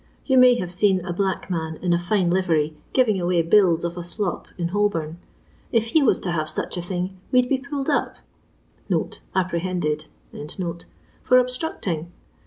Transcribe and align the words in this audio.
Ton 0.27 0.39
may 0.39 0.55
have 0.55 0.71
seen 0.71 1.05
a 1.05 1.13
black 1.13 1.47
nan 1.51 1.75
in 1.79 1.93
a 1.93 1.99
fine 1.99 2.31
livery 2.31 2.75
giving 2.91 3.21
away 3.21 3.43
bills 3.43 3.83
of 3.83 3.97
a 3.97 4.01
slop 4.01 4.47
in 4.57 4.69
Holbom. 4.69 5.17
If 5.71 5.93
we 5.93 6.01
was 6.01 6.19
to 6.21 6.31
have 6.31 6.49
such 6.49 6.75
a 6.75 6.81
thing 6.81 7.19
we 7.31 7.43
'd 7.43 7.49
be 7.49 7.59
pulled 7.59 7.87
up 7.87 8.15
(apprehended) 9.35 10.07
for 11.21 11.37
obstructing. 11.37 12.11